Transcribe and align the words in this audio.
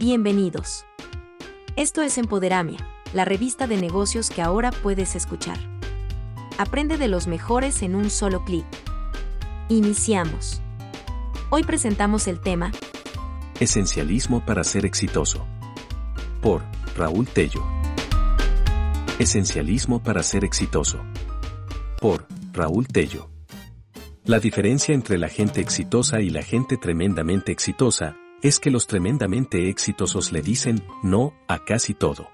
Bienvenidos. 0.00 0.86
Esto 1.76 2.00
es 2.00 2.16
Empoderamia, 2.16 2.78
la 3.12 3.26
revista 3.26 3.66
de 3.66 3.76
negocios 3.76 4.30
que 4.30 4.40
ahora 4.40 4.70
puedes 4.70 5.14
escuchar. 5.14 5.58
Aprende 6.56 6.96
de 6.96 7.06
los 7.06 7.26
mejores 7.26 7.82
en 7.82 7.94
un 7.94 8.08
solo 8.08 8.42
clic. 8.46 8.64
Iniciamos. 9.68 10.62
Hoy 11.50 11.64
presentamos 11.64 12.28
el 12.28 12.40
tema 12.40 12.72
Esencialismo 13.60 14.42
para 14.42 14.64
ser 14.64 14.86
exitoso. 14.86 15.46
Por 16.40 16.62
Raúl 16.96 17.28
Tello. 17.28 17.62
Esencialismo 19.18 20.02
para 20.02 20.22
ser 20.22 20.46
exitoso. 20.46 20.98
Por 22.00 22.26
Raúl 22.54 22.88
Tello. 22.88 23.28
La 24.24 24.40
diferencia 24.40 24.94
entre 24.94 25.18
la 25.18 25.28
gente 25.28 25.60
exitosa 25.60 26.22
y 26.22 26.30
la 26.30 26.40
gente 26.40 26.78
tremendamente 26.78 27.52
exitosa 27.52 28.16
es 28.42 28.58
que 28.58 28.70
los 28.70 28.86
tremendamente 28.86 29.68
exitosos 29.68 30.32
le 30.32 30.42
dicen 30.42 30.82
no 31.02 31.34
a 31.46 31.64
casi 31.64 31.94
todo. 31.94 32.28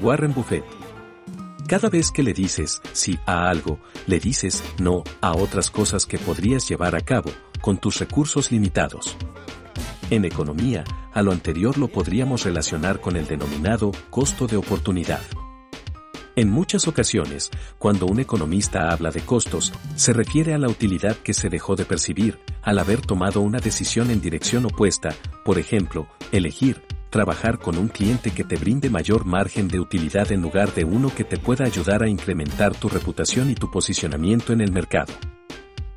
Warren 0.00 0.32
Buffett. 0.32 0.64
Cada 1.66 1.88
vez 1.88 2.10
que 2.10 2.22
le 2.22 2.32
dices 2.32 2.80
sí 2.92 3.18
a 3.26 3.48
algo, 3.48 3.78
le 4.06 4.18
dices 4.18 4.62
no 4.78 5.04
a 5.20 5.34
otras 5.34 5.70
cosas 5.70 6.06
que 6.06 6.18
podrías 6.18 6.68
llevar 6.68 6.96
a 6.96 7.00
cabo 7.00 7.30
con 7.60 7.78
tus 7.78 7.98
recursos 7.98 8.50
limitados. 8.50 9.16
En 10.10 10.24
economía, 10.24 10.84
a 11.12 11.22
lo 11.22 11.32
anterior 11.32 11.78
lo 11.78 11.88
podríamos 11.88 12.44
relacionar 12.44 13.00
con 13.00 13.16
el 13.16 13.26
denominado 13.26 13.92
costo 14.10 14.46
de 14.46 14.56
oportunidad. 14.56 15.22
En 16.34 16.48
muchas 16.48 16.88
ocasiones, 16.88 17.50
cuando 17.78 18.06
un 18.06 18.18
economista 18.18 18.88
habla 18.90 19.10
de 19.10 19.20
costos, 19.20 19.70
se 19.96 20.14
refiere 20.14 20.54
a 20.54 20.58
la 20.58 20.68
utilidad 20.68 21.14
que 21.16 21.34
se 21.34 21.50
dejó 21.50 21.76
de 21.76 21.84
percibir 21.84 22.38
al 22.62 22.78
haber 22.78 23.02
tomado 23.02 23.42
una 23.42 23.58
decisión 23.58 24.10
en 24.10 24.22
dirección 24.22 24.64
opuesta, 24.64 25.14
por 25.44 25.58
ejemplo, 25.58 26.08
elegir, 26.30 26.80
trabajar 27.10 27.58
con 27.58 27.76
un 27.76 27.88
cliente 27.88 28.30
que 28.30 28.44
te 28.44 28.56
brinde 28.56 28.88
mayor 28.88 29.26
margen 29.26 29.68
de 29.68 29.78
utilidad 29.78 30.32
en 30.32 30.40
lugar 30.40 30.72
de 30.72 30.84
uno 30.84 31.14
que 31.14 31.24
te 31.24 31.36
pueda 31.36 31.66
ayudar 31.66 32.02
a 32.02 32.08
incrementar 32.08 32.74
tu 32.74 32.88
reputación 32.88 33.50
y 33.50 33.54
tu 33.54 33.70
posicionamiento 33.70 34.54
en 34.54 34.62
el 34.62 34.72
mercado. 34.72 35.12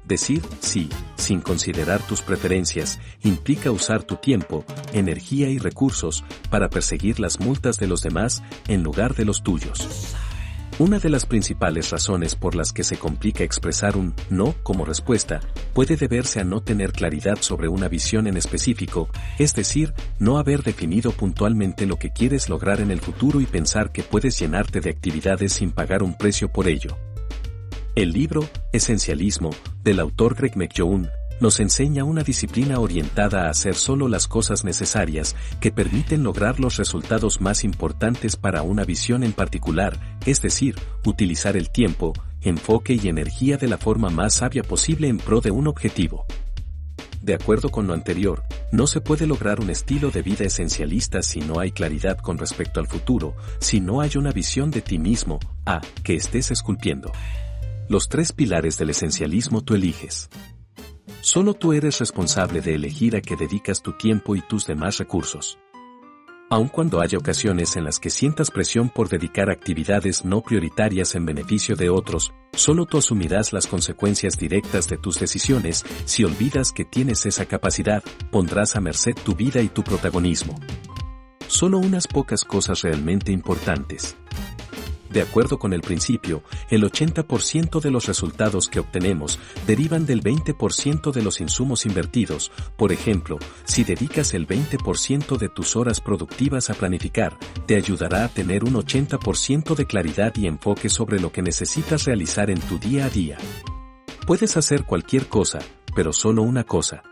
Decir 0.04 0.42
sí, 0.60 0.90
sin 1.16 1.40
considerar 1.40 2.06
tus 2.06 2.22
preferencias, 2.22 3.00
implica 3.24 3.72
usar 3.72 4.04
tu 4.04 4.18
tiempo, 4.18 4.66
energía 4.92 5.50
y 5.50 5.60
recursos 5.60 6.26
para 6.50 6.70
perseguir 6.70 7.22
las 7.22 7.40
multas 7.40 7.80
de 7.80 7.88
los 7.88 8.02
demás 8.02 8.44
en 8.68 8.84
lugar 8.84 9.16
de 9.16 9.24
los 9.24 9.42
tuyos. 9.42 10.16
Una 10.78 11.00
de 11.00 11.08
las 11.08 11.26
principales 11.26 11.92
razones 11.92 12.36
por 12.36 12.54
las 12.54 12.74
que 12.74 12.84
se 12.84 12.98
complica 12.98 13.46
expresar 13.46 13.96
un 13.96 14.14
no 14.30 14.56
como 14.62 14.84
respuesta 14.84 15.40
puede 15.74 15.96
deberse 15.96 16.42
a 16.42 16.44
no 16.44 16.60
tener 16.60 16.92
claridad 16.92 17.38
sobre 17.40 17.70
una 17.70 17.88
visión 17.88 18.28
en 18.28 18.36
específico, 18.36 19.08
es 19.40 19.56
decir, 19.56 19.94
no 20.20 20.38
haber 20.38 20.64
definido 20.64 21.12
puntualmente 21.12 21.86
lo 21.86 21.96
que 21.96 22.10
quieres 22.10 22.50
lograr 22.50 22.82
en 22.82 22.92
el 22.92 23.00
futuro 23.00 23.40
y 23.40 23.46
pensar 23.46 23.94
que 23.94 24.04
puedes 24.04 24.38
llenarte 24.38 24.82
de 24.82 24.90
actividades 24.90 25.54
sin 25.54 25.72
pagar 25.72 26.04
un 26.04 26.18
precio 26.18 26.52
por 26.52 26.68
ello. 26.68 26.98
El 27.96 28.12
libro, 28.12 28.46
Esencialismo, 28.74 29.52
del 29.82 30.02
autor 30.02 30.36
Greg 30.36 30.58
McKeown, 30.58 31.10
nos 31.40 31.60
enseña 31.60 32.04
una 32.04 32.24
disciplina 32.24 32.80
orientada 32.80 33.46
a 33.46 33.50
hacer 33.50 33.76
solo 33.76 34.08
las 34.08 34.28
cosas 34.28 34.64
necesarias 34.64 35.36
que 35.60 35.72
permiten 35.72 36.24
lograr 36.24 36.60
los 36.60 36.78
resultados 36.78 37.42
más 37.42 37.64
importantes 37.64 38.36
para 38.36 38.62
una 38.62 38.84
visión 38.86 39.24
en 39.24 39.34
particular, 39.34 40.18
es 40.26 40.42
decir, 40.42 40.76
utilizar 41.06 41.58
el 41.58 41.70
tiempo, 41.70 42.14
enfoque 42.42 42.98
y 43.02 43.08
energía 43.08 43.58
de 43.58 43.68
la 43.68 43.78
forma 43.78 44.10
más 44.10 44.36
sabia 44.36 44.64
posible 44.64 45.08
en 45.08 45.18
pro 45.18 45.42
de 45.42 45.52
un 45.52 45.68
objetivo. 45.68 46.26
De 47.22 47.34
acuerdo 47.34 47.70
con 47.70 47.88
lo 47.88 47.94
anterior, 47.96 48.44
no 48.72 48.86
se 48.86 49.02
puede 49.02 49.26
lograr 49.26 49.60
un 49.60 49.72
estilo 49.72 50.12
de 50.12 50.22
vida 50.22 50.46
esencialista 50.46 51.24
si 51.24 51.40
no 51.40 51.60
hay 51.60 51.72
claridad 51.72 52.20
con 52.20 52.38
respecto 52.38 52.80
al 52.80 52.86
futuro, 52.86 53.36
si 53.60 53.80
no 53.80 54.02
hay 54.02 54.12
una 54.16 54.32
visión 54.32 54.70
de 54.70 54.82
ti 54.82 55.00
mismo, 55.00 55.40
a, 55.66 55.82
que 56.04 56.14
estés 56.14 56.52
esculpiendo. 56.52 57.12
Los 57.90 58.10
tres 58.10 58.32
pilares 58.32 58.78
del 58.78 58.92
esencialismo 58.92 59.64
tú 59.64 59.74
eliges. 59.74 60.30
Solo 61.26 61.56
tú 61.56 61.74
eres 61.74 61.98
responsable 61.98 62.62
de 62.62 62.76
elegir 62.76 63.16
a 63.16 63.22
qué 63.22 63.36
dedicas 63.36 63.82
tu 63.82 63.94
tiempo 63.94 64.36
y 64.36 64.42
tus 64.42 64.68
demás 64.68 65.00
recursos. 65.00 65.58
Aun 66.52 66.68
cuando 66.68 67.02
haya 67.02 67.18
ocasiones 67.18 67.76
en 67.78 67.84
las 67.84 68.00
que 68.00 68.12
sientas 68.12 68.52
presión 68.52 68.90
por 68.90 69.10
dedicar 69.10 69.50
actividades 69.50 70.24
no 70.24 70.42
prioritarias 70.42 71.16
en 71.16 71.26
beneficio 71.26 71.76
de 71.76 71.90
otros, 71.90 72.32
solo 72.54 72.86
tú 72.86 73.00
asumirás 73.00 73.54
las 73.54 73.66
consecuencias 73.66 74.38
directas 74.38 74.88
de 74.88 75.00
tus 75.00 75.20
decisiones 75.20 75.84
si 76.06 76.24
olvidas 76.24 76.72
que 76.72 76.86
tienes 76.86 77.26
esa 77.26 77.48
capacidad, 77.48 78.04
pondrás 78.30 78.76
a 78.76 78.80
merced 78.80 79.16
tu 79.26 79.34
vida 79.34 79.64
y 79.64 79.68
tu 79.68 79.84
protagonismo. 79.84 80.54
Solo 81.48 81.80
unas 81.80 82.06
pocas 82.06 82.44
cosas 82.44 82.84
realmente 82.84 83.32
importantes. 83.32 84.16
De 85.10 85.22
acuerdo 85.22 85.60
con 85.60 85.74
el 85.74 85.82
principio, 85.82 86.44
el 86.70 86.84
80% 86.84 87.80
de 87.80 87.92
los 87.92 88.06
resultados 88.06 88.68
que 88.68 88.80
obtenemos 88.80 89.40
derivan 89.68 90.06
del 90.06 90.22
20% 90.22 91.12
de 91.12 91.22
los 91.22 91.42
insumos 91.42 91.86
invertidos. 91.86 92.52
Por 92.76 92.92
ejemplo, 92.92 93.38
si 93.64 93.84
dedicas 93.84 94.34
el 94.34 94.48
20% 94.48 95.38
de 95.38 95.50
tus 95.50 95.76
horas 95.76 96.02
productivas 96.02 96.70
a 96.70 96.74
planificar, 96.74 97.38
te 97.66 97.76
ayudará 97.76 98.26
a 98.26 98.30
tener 98.30 98.64
un 98.64 98.74
80% 98.74 99.76
de 99.76 99.86
claridad 99.86 100.34
y 100.36 100.48
enfoque 100.48 100.90
sobre 100.90 101.20
lo 101.20 101.32
que 101.32 101.42
necesitas 101.42 102.06
realizar 102.06 102.50
en 102.50 102.60
tu 102.60 102.80
día 102.80 103.06
a 103.06 103.10
día. 103.10 103.38
Puedes 104.26 104.58
hacer 104.58 104.86
cualquier 104.86 105.28
cosa, 105.28 105.60
pero 105.96 106.12
solo 106.12 106.42
una 106.42 106.64
cosa. 106.64 107.04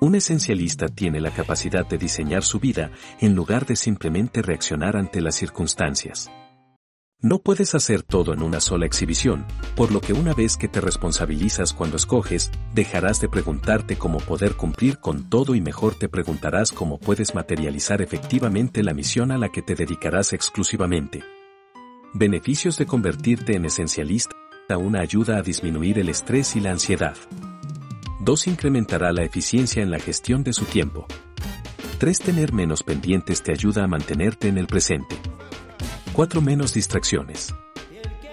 Un 0.00 0.16
esencialista 0.16 0.88
tiene 0.88 1.20
la 1.20 1.30
capacidad 1.30 1.86
de 1.86 1.96
diseñar 1.96 2.42
su 2.42 2.58
vida 2.58 2.90
en 3.20 3.34
lugar 3.34 3.64
de 3.64 3.76
simplemente 3.76 4.42
reaccionar 4.42 4.96
ante 4.96 5.20
las 5.20 5.36
circunstancias. 5.36 6.28
No 7.24 7.38
puedes 7.38 7.74
hacer 7.74 8.02
todo 8.02 8.34
en 8.34 8.42
una 8.42 8.60
sola 8.60 8.84
exhibición, 8.84 9.46
por 9.76 9.90
lo 9.90 10.02
que 10.02 10.12
una 10.12 10.34
vez 10.34 10.58
que 10.58 10.68
te 10.68 10.82
responsabilizas 10.82 11.72
cuando 11.72 11.96
escoges, 11.96 12.50
dejarás 12.74 13.18
de 13.18 13.30
preguntarte 13.30 13.96
cómo 13.96 14.18
poder 14.18 14.56
cumplir 14.56 14.98
con 14.98 15.30
todo 15.30 15.54
y 15.54 15.62
mejor 15.62 15.94
te 15.94 16.10
preguntarás 16.10 16.70
cómo 16.70 16.98
puedes 16.98 17.34
materializar 17.34 18.02
efectivamente 18.02 18.82
la 18.82 18.92
misión 18.92 19.30
a 19.30 19.38
la 19.38 19.48
que 19.48 19.62
te 19.62 19.74
dedicarás 19.74 20.34
exclusivamente. 20.34 21.24
Beneficios 22.12 22.76
de 22.76 22.84
convertirte 22.84 23.56
en 23.56 23.64
esencialista. 23.64 24.36
Una 24.76 25.00
ayuda 25.00 25.38
a 25.38 25.42
disminuir 25.42 25.98
el 25.98 26.10
estrés 26.10 26.56
y 26.56 26.60
la 26.60 26.72
ansiedad. 26.72 27.16
2. 28.20 28.48
Incrementará 28.48 29.12
la 29.12 29.22
eficiencia 29.22 29.82
en 29.82 29.90
la 29.90 29.98
gestión 29.98 30.44
de 30.44 30.52
su 30.52 30.66
tiempo. 30.66 31.06
3. 31.96 32.18
Tener 32.18 32.52
menos 32.52 32.82
pendientes 32.82 33.42
te 33.42 33.52
ayuda 33.52 33.84
a 33.84 33.88
mantenerte 33.88 34.48
en 34.48 34.58
el 34.58 34.66
presente. 34.66 35.16
4. 36.14 36.40
Menos 36.40 36.72
distracciones. 36.74 37.52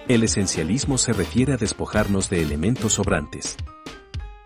El 0.06 0.22
esencialismo 0.22 0.98
se 0.98 1.12
refiere 1.12 1.54
a 1.54 1.56
despojarnos 1.56 2.30
de 2.30 2.40
elementos 2.40 2.92
sobrantes. 2.92 3.56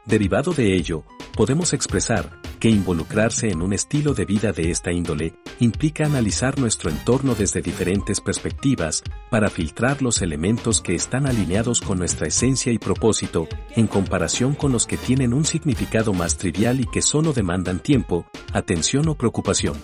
Derivado 0.07 0.55
de 0.55 0.75
ello, 0.75 1.05
podemos 1.37 1.75
expresar 1.75 2.41
que 2.59 2.71
involucrarse 2.71 3.51
en 3.51 3.61
un 3.61 3.75
estilo 3.75 4.15
de 4.15 4.25
vida 4.25 4.53
de 4.53 4.71
esta 4.71 4.91
índole 4.91 5.35
implica 5.61 6.07
analizar 6.07 6.59
nuestro 6.59 6.89
entorno 6.89 7.35
desde 7.35 7.61
diferentes 7.61 8.23
perspectivas 8.23 9.03
para 9.29 9.51
filtrar 9.51 10.01
los 10.01 10.23
elementos 10.23 10.81
que 10.81 10.95
están 10.95 11.27
alineados 11.27 11.83
con 11.83 11.99
nuestra 11.99 12.29
esencia 12.29 12.73
y 12.73 12.79
propósito, 12.79 13.49
en 13.75 13.87
comparación 13.87 14.55
con 14.55 14.73
los 14.73 14.87
que 14.87 14.97
tienen 14.97 15.35
un 15.35 15.45
significado 15.45 16.15
más 16.15 16.39
trivial 16.39 16.81
y 16.81 16.87
que 16.87 17.03
solo 17.03 17.35
demandan 17.35 17.81
tiempo, 17.81 18.25
atención 18.55 19.09
o 19.09 19.15
preocupación. 19.15 19.75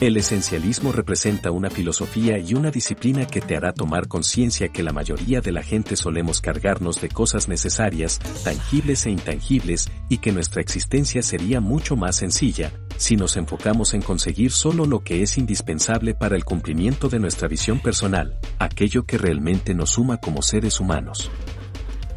El 0.00 0.16
esencialismo 0.16 0.92
representa 0.92 1.50
una 1.50 1.70
filosofía 1.70 2.38
y 2.38 2.54
una 2.54 2.70
disciplina 2.70 3.26
que 3.26 3.40
te 3.40 3.56
hará 3.56 3.72
tomar 3.72 4.06
conciencia 4.06 4.68
que 4.68 4.84
la 4.84 4.92
mayoría 4.92 5.40
de 5.40 5.50
la 5.50 5.64
gente 5.64 5.96
solemos 5.96 6.40
cargarnos 6.40 7.00
de 7.00 7.08
cosas 7.08 7.48
necesarias, 7.48 8.20
tangibles 8.44 9.06
e 9.06 9.10
intangibles, 9.10 9.90
y 10.08 10.18
que 10.18 10.30
nuestra 10.30 10.62
existencia 10.62 11.20
sería 11.20 11.60
mucho 11.60 11.96
más 11.96 12.14
sencilla, 12.14 12.70
si 12.96 13.16
nos 13.16 13.36
enfocamos 13.36 13.92
en 13.92 14.02
conseguir 14.02 14.52
solo 14.52 14.86
lo 14.86 15.00
que 15.00 15.20
es 15.22 15.36
indispensable 15.36 16.14
para 16.14 16.36
el 16.36 16.44
cumplimiento 16.44 17.08
de 17.08 17.18
nuestra 17.18 17.48
visión 17.48 17.80
personal, 17.80 18.38
aquello 18.60 19.04
que 19.04 19.18
realmente 19.18 19.74
nos 19.74 19.90
suma 19.90 20.18
como 20.18 20.42
seres 20.42 20.78
humanos. 20.78 21.28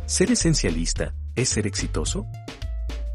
¿Ser 0.06 0.30
esencialista 0.30 1.16
es 1.36 1.50
ser 1.50 1.66
exitoso? 1.66 2.28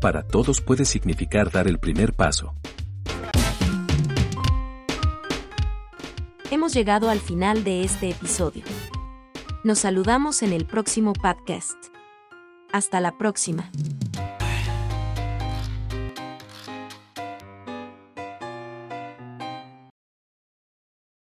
Para 0.00 0.24
todos 0.24 0.60
puede 0.60 0.84
significar 0.84 1.52
dar 1.52 1.69
el 1.69 1.78
primer 1.78 2.14
paso, 2.14 2.52
hemos 6.50 6.72
llegado 6.72 7.10
al 7.10 7.20
final 7.20 7.64
de 7.64 7.84
este 7.84 8.10
episodio. 8.10 8.62
Nos 9.64 9.81
saludamos 9.81 10.43
en 10.43 10.52
el 10.52 10.66
próximo 10.66 11.12
podcast. 11.12 11.76
Hasta 12.72 13.00
la 13.00 13.19
próxima. 13.19 13.70